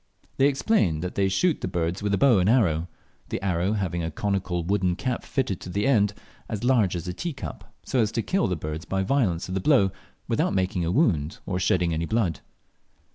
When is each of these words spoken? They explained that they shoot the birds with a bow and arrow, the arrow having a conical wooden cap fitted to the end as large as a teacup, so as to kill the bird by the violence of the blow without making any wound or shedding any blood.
They 0.37 0.47
explained 0.47 1.03
that 1.03 1.13
they 1.13 1.29
shoot 1.29 1.61
the 1.61 1.67
birds 1.67 2.01
with 2.01 2.11
a 2.15 2.17
bow 2.17 2.39
and 2.39 2.49
arrow, 2.49 2.87
the 3.29 3.39
arrow 3.45 3.73
having 3.73 4.01
a 4.01 4.09
conical 4.09 4.63
wooden 4.63 4.95
cap 4.95 5.23
fitted 5.23 5.61
to 5.61 5.69
the 5.69 5.85
end 5.85 6.15
as 6.49 6.63
large 6.63 6.95
as 6.95 7.07
a 7.07 7.13
teacup, 7.13 7.71
so 7.85 7.99
as 7.99 8.11
to 8.13 8.23
kill 8.23 8.47
the 8.47 8.55
bird 8.55 8.89
by 8.89 9.01
the 9.01 9.05
violence 9.07 9.47
of 9.47 9.53
the 9.53 9.61
blow 9.61 9.91
without 10.27 10.55
making 10.55 10.81
any 10.83 10.91
wound 10.91 11.37
or 11.45 11.59
shedding 11.59 11.93
any 11.93 12.05
blood. 12.07 12.39